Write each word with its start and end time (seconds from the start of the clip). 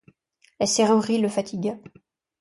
La 0.59 0.65
serrurerie 0.65 1.19
le 1.19 1.29
fatigua. 1.29 1.75